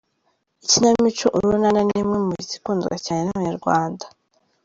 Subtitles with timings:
[0.63, 4.05] Ikinamico Urunana ni imwe mu zikundwa cyane n’abanyarwanda.